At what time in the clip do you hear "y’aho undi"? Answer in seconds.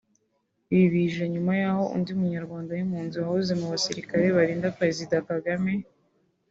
1.61-2.11